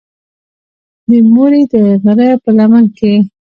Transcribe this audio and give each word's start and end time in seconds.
د 1.09 1.11
مورې 1.33 1.61
د 1.71 1.73
غرۀ 2.03 2.29
پۀ 2.41 2.49
لمن 2.57 2.85
کښې 2.97 3.13